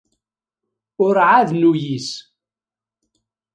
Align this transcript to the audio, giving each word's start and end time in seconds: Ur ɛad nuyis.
Ur 1.05 1.15
ɛad 1.31 1.49
nuyis. 1.59 2.09